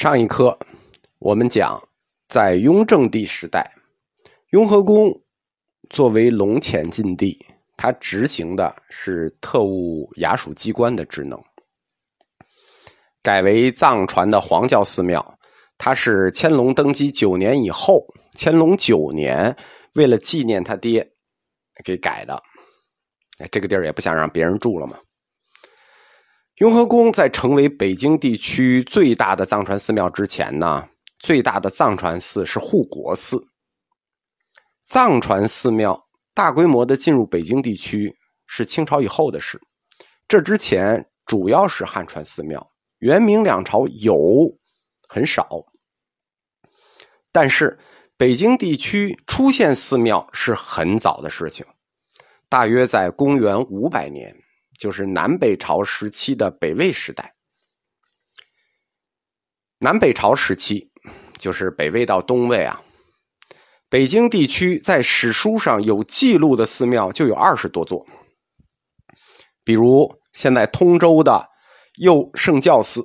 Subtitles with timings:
[0.00, 0.58] 上一课
[1.18, 1.78] 我们讲，
[2.26, 3.70] 在雍正帝时代，
[4.48, 5.20] 雍和宫
[5.90, 7.38] 作为龙潜禁地，
[7.76, 11.38] 它执行的是特务衙署机关的职能，
[13.22, 15.38] 改为藏传的黄教寺庙。
[15.76, 19.54] 它是乾隆登基九年以后，乾隆九年
[19.92, 21.06] 为了纪念他爹
[21.84, 22.42] 给改的。
[23.52, 24.96] 这个地儿也不想让别人住了嘛。
[26.60, 30.86] 雍和宫在成为北京地区最大的藏传寺庙之前呢，
[31.18, 33.42] 最大的藏传寺是护国寺。
[34.82, 35.98] 藏传寺庙
[36.34, 38.14] 大规模的进入北京地区
[38.46, 39.58] 是清朝以后的事，
[40.28, 44.14] 这之前主要是汉传寺庙，元明两朝有
[45.08, 45.48] 很少。
[47.32, 47.78] 但是
[48.18, 51.64] 北京地区出现寺庙是很早的事情，
[52.50, 54.36] 大约在公元五百年。
[54.80, 57.34] 就是南北朝时期的北魏时代，
[59.78, 60.90] 南北朝时期
[61.36, 62.80] 就是北魏到东魏啊。
[63.90, 68.06] 北京地区在史书上有记录的寺庙就有二十多座，
[69.64, 71.46] 比如现在通州的
[71.98, 73.02] 佑圣教寺、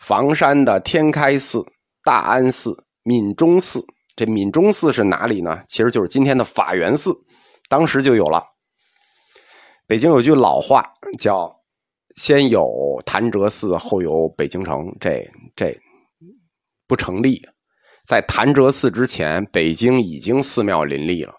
[0.00, 1.64] 房山的天开寺、
[2.02, 3.86] 大安寺、闽中寺。
[4.16, 5.62] 这闽中寺是哪里呢？
[5.68, 7.14] 其实就是今天的法源寺，
[7.68, 8.42] 当时就有了。
[9.88, 10.84] 北京有句老话
[11.18, 11.50] 叫
[12.14, 15.74] “先有潭柘寺，后有北京城”，这这
[16.86, 17.40] 不成立。
[18.06, 21.32] 在潭柘寺之前，北京已经寺庙林立了。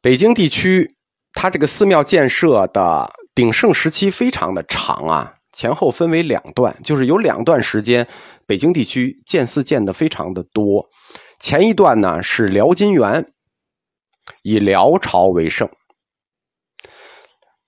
[0.00, 0.90] 北京地区，
[1.34, 8.08] 它这个寺庙建设的鼎盛时期非常的长啊，前后分为两段，就是有两段时间，
[8.46, 10.88] 北京地区建寺建的非常的多。
[11.40, 13.34] 前一段呢是辽金元，
[14.42, 15.68] 以辽朝为盛。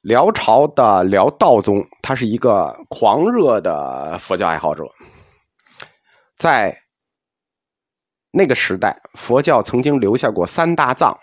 [0.02, 4.84] 辽朝的辽道宗，他是一个狂热的佛教爱好者。
[6.36, 6.74] 在
[8.30, 11.14] 那个时代，佛教曾经留下过三大藏：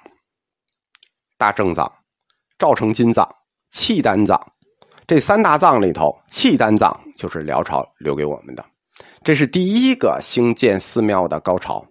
[1.40, 1.92] 大正藏、
[2.60, 3.28] 赵成金藏、
[3.72, 4.40] 契丹藏。
[5.08, 8.64] 这三大藏里头，契丹藏就是辽朝留给我们的。
[9.24, 11.84] 这是第一个兴建寺庙的高潮。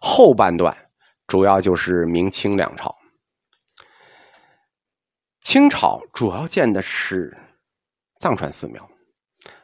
[0.00, 0.76] 后半段
[1.26, 2.94] 主要就是明清两朝。
[5.44, 7.36] 清朝主要建的是
[8.18, 8.90] 藏传寺庙，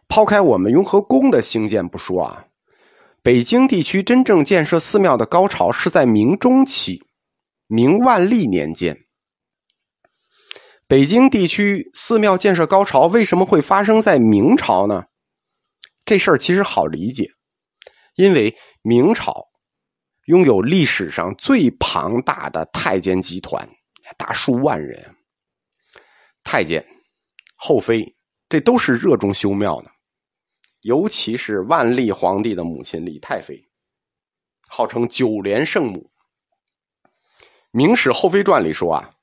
[0.09, 2.45] 抛开我们雍和宫的兴建不说啊，
[3.23, 7.03] 北京地区真正建设寺庙的高潮是在明中期，
[7.67, 8.95] 明万历年间。
[10.87, 15.05] 北京地区寺庙建设高潮为什么会发生在明朝呢？
[16.05, 17.31] 这事儿其实好理解，
[18.17, 19.47] 因为明朝
[20.27, 23.67] 拥有历史上最庞大的太监集团，
[24.19, 25.17] 达数万人。
[26.51, 26.85] 太监、
[27.55, 28.17] 后妃，
[28.49, 29.91] 这都是热衷修庙的，
[30.81, 33.71] 尤其是万历皇帝的母亲李太妃，
[34.67, 36.11] 号称九莲圣母。
[37.71, 39.15] 《明史后妃传》里说啊，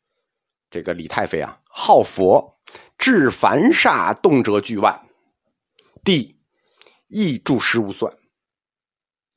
[0.69, 2.57] 这个李太妃啊，好佛，
[2.97, 4.97] 至凡煞动辄巨万，
[6.05, 6.39] 帝
[7.07, 8.09] 亦著实无算，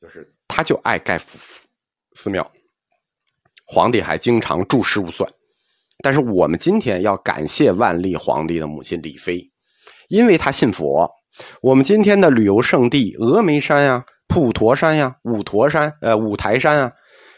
[0.00, 2.48] 就是他就爱盖寺庙，
[3.66, 5.28] 皇帝还经常著实无算。
[6.02, 9.42] 但是我们今天要感谢万历皇帝的母亲李妃，
[10.08, 11.10] 因为她信佛。
[11.62, 16.92] 我们今天的旅游胜地峨眉山呀、普陀山呀、五陀山、呃五台山啊，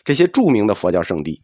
[0.04, 1.40] 这些著名的佛教圣地，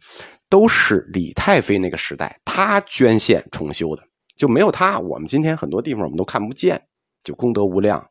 [0.49, 4.03] 都是李太妃那个时代她捐献重修的。
[4.35, 6.81] 就没有她，我们今天很多地方我们都看不见，
[7.23, 8.05] 就功德无量。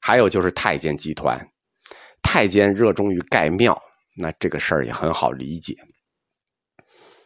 [0.00, 1.38] 还有就是太监集团，
[2.22, 3.76] 太监热衷于盖庙，
[4.16, 5.74] 那这个事儿也很好理解。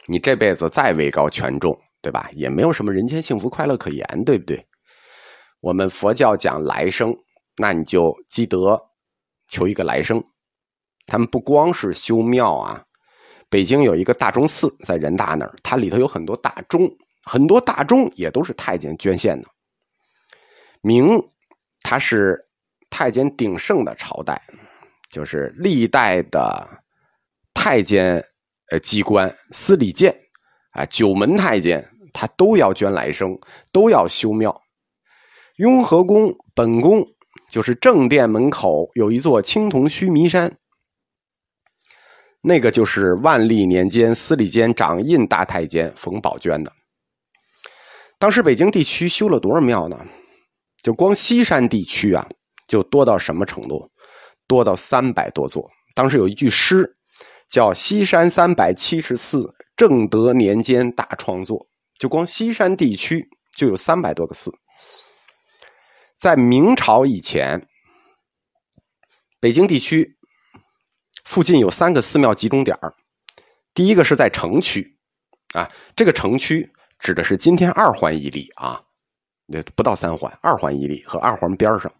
[0.07, 2.29] 你这辈子再位高权重，对吧？
[2.33, 4.59] 也没有什么人间幸福快乐可言，对不对？
[5.61, 7.15] 我们佛教讲来生，
[7.57, 8.79] 那你就积德，
[9.47, 10.23] 求一个来生。
[11.07, 12.83] 他们不光是修庙啊，
[13.49, 16.87] 北京有一个大钟寺，在人大那儿，它里头有很多大钟，
[17.23, 19.47] 很多大钟也都是太监捐献的。
[20.81, 21.19] 明，
[21.81, 22.39] 它是
[22.91, 24.39] 太监鼎盛的朝代，
[25.09, 26.67] 就是历代的
[27.55, 28.23] 太监。
[28.71, 30.11] 呃，机关司礼监，
[30.71, 33.37] 啊，九门太监，他都要捐来生，
[33.71, 34.59] 都要修庙。
[35.57, 37.05] 雍和宫本宫
[37.47, 40.57] 就是正殿门口有一座青铜须弥山，
[42.41, 46.73] 那个就是万历年间司礼监掌印大太监冯宝捐的。
[48.17, 50.03] 当时北京地区修了多少庙呢？
[50.81, 52.27] 就光西山地区啊，
[52.67, 53.87] 就多到什么程度？
[54.47, 55.69] 多到三百多座。
[55.93, 56.91] 当时有一句诗。
[57.47, 61.65] 叫西山三百七十寺，正德年间大创作。
[61.97, 64.51] 就光西山地区就有三百多个寺。
[66.17, 67.67] 在明朝以前，
[69.39, 70.17] 北京地区
[71.23, 72.77] 附近有三个寺庙集中点
[73.73, 74.97] 第一个是在城区，
[75.53, 78.81] 啊，这个城区指的是今天二环以里啊，
[79.45, 81.91] 那不到三环，二环以里和二环边上。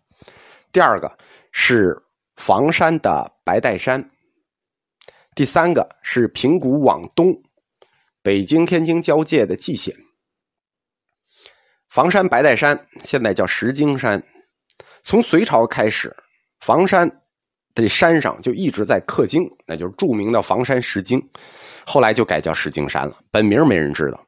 [0.72, 1.18] 第二个
[1.52, 2.02] 是
[2.36, 4.10] 房山的白岱山，
[5.36, 7.44] 第三个是平谷往东，
[8.24, 9.94] 北京天津交界的蓟县。
[11.90, 14.24] 房山白岱山现在叫石经山，
[15.04, 16.16] 从隋朝开始，
[16.60, 17.22] 房山。
[17.78, 21.22] 这山上就一直在刻经，那就是著名的房山石经，
[21.86, 23.20] 后来就改叫石经山了。
[23.30, 24.26] 本名没人知道，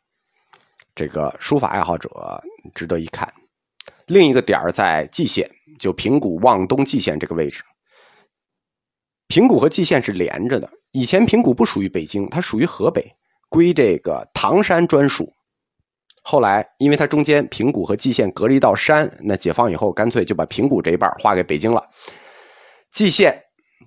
[0.94, 2.10] 这个书法爱好者
[2.76, 3.34] 值得一看。
[4.08, 5.50] 另一个点在蓟县，
[5.80, 7.64] 就平谷望东蓟县这个位置。
[9.28, 10.70] 平谷和蓟县是连着的。
[10.92, 13.06] 以前平谷不属于北京，它属于河北，
[13.50, 15.32] 归这个唐山专属。
[16.24, 21.84] 后来因为它中间平谷和蓟县隔了一道山，那解放以后干脆就把平谷这一半划给北京了。
[22.92, 23.38] 蓟县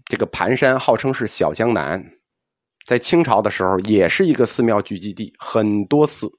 [0.06, 2.02] 这个盘山号称是小江南，
[2.86, 6.30] 在清朝的时候也是一个寺庙聚集地，很多寺。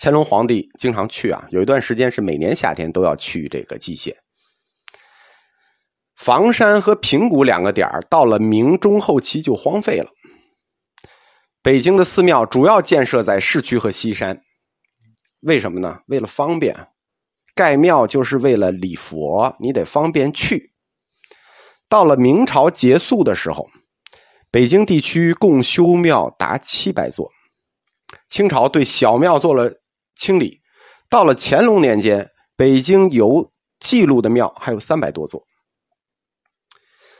[0.00, 4.14] 乾隆皇帝经常去啊，有一段时间是每年夏天都要去这个蓟县。
[6.28, 10.10] 房山和平谷两个点到了明中后期就荒废了。
[11.62, 14.42] 北京的寺庙主要建设在市区和西山，
[15.40, 16.00] 为什么呢？
[16.06, 16.88] 为了方便，
[17.54, 20.74] 盖庙就是为了礼佛，你得方便去。
[21.88, 23.66] 到了明朝结束的时候，
[24.50, 27.30] 北京地区共修庙达七百座。
[28.28, 29.80] 清朝对小庙做了
[30.14, 30.60] 清理。
[31.08, 35.42] 到了乾隆年间，北京有记录的庙还有三百多座。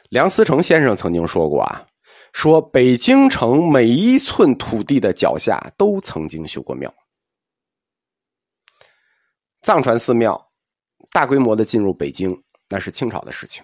[0.09, 1.85] 梁思成先生曾经说过啊，
[2.33, 6.93] 说北京城每一寸土地的脚下都曾经修过庙。
[9.63, 10.51] 藏传寺庙
[11.11, 13.63] 大规模的进入北京，那是清朝的事情。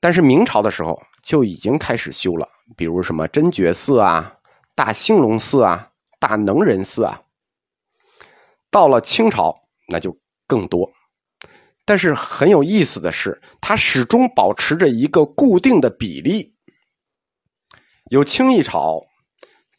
[0.00, 4.34] 但是明朝的时候就已经开始修了，比如什么真觉寺啊、
[4.74, 5.88] 大兴隆寺啊、
[6.18, 7.22] 大能仁寺啊。
[8.68, 9.54] 到了清朝
[9.86, 10.16] 那就
[10.48, 10.90] 更多，
[11.84, 16.54] 但是很有意思的是，它始终保持着一个固定的比例。
[18.10, 19.00] 有清一朝，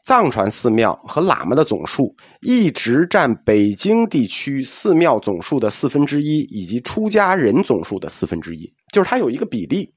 [0.05, 9.93] 藏传寺庙和喇嘛的总数一直占北京地区寺庙总数的四分之一，以及出家人总数的四分之一，就是它有一个比例。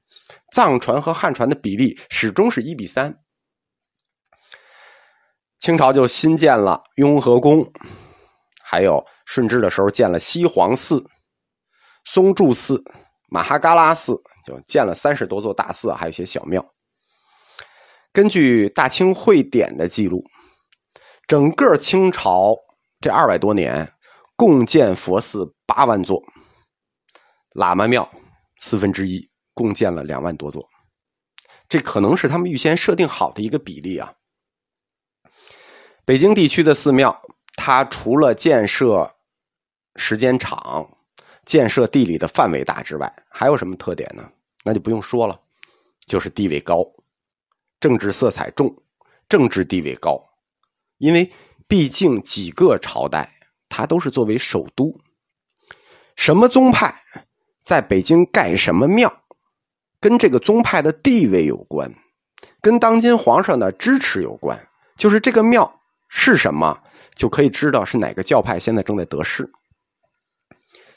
[0.53, 3.13] 藏传和汉传的比例始终是一比三。
[5.59, 7.69] 清朝就新建了雍和宫，
[8.63, 11.03] 还有顺治的时候建了西黄寺、
[12.09, 12.81] 松柱寺、
[13.27, 14.13] 马哈嘎拉寺，
[14.45, 16.65] 就建了三十多座大寺，还有一些小庙。
[18.13, 20.23] 根据《大清会典》的记录，
[21.27, 22.55] 整个清朝
[23.01, 23.93] 这二百多年，
[24.37, 26.23] 共建佛寺八万座，
[27.55, 28.09] 喇嘛庙
[28.59, 29.29] 四分之一。
[29.53, 30.63] 共建了两万多座，
[31.67, 34.13] 这可能是他们预先设定好的一个比例啊。
[36.05, 37.19] 北京地区的寺庙，
[37.55, 39.11] 它除了建设
[39.95, 40.87] 时间长、
[41.47, 44.29] 建设地理的范围大之外，还有什么特点呢？
[44.63, 45.39] 那就不用说了，
[46.05, 46.85] 就是地位高，
[47.79, 48.83] 政治色彩重，
[49.29, 50.21] 政治地位高。
[50.97, 51.31] 因为
[51.65, 53.31] 毕竟几个朝代，
[53.69, 54.99] 它都是作为首都，
[56.17, 56.93] 什么宗派
[57.63, 59.23] 在北京盖什么庙。
[59.99, 61.91] 跟这个宗派的地位有关，
[62.61, 64.67] 跟当今皇上的支持有关。
[64.95, 66.83] 就是这个庙是什么，
[67.15, 69.49] 就可以知道是哪个教派现在正在得势。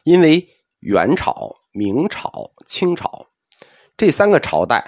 [0.04, 0.46] 因为
[0.80, 2.30] 元朝、明朝、
[2.66, 3.26] 清朝
[3.96, 4.84] 这三个朝代，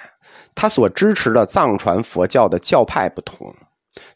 [0.55, 3.55] 他所支持的藏传佛教的教派不同，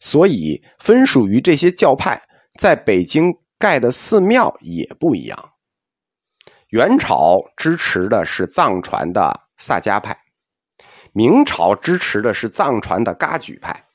[0.00, 2.20] 所以分属于这些教派
[2.58, 5.52] 在北京盖的寺庙也不一样。
[6.68, 9.40] 元朝支持的是藏传的。
[9.60, 10.16] 萨迦派，
[11.10, 13.86] 明朝支持的是藏传的噶举派，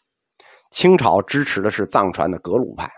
[0.72, 2.92] 清朝支持的是藏传的格鲁派，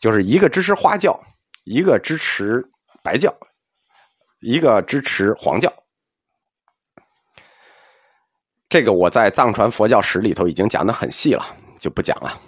[0.00, 1.22] 就是一个支持花教，
[1.64, 2.64] 一个支持
[3.02, 3.36] 白教，
[4.40, 5.72] 一个支持黄教。
[8.68, 11.44] 这个我在藏传佛教史里头已经讲的很细了，
[11.78, 12.40] 就不讲了。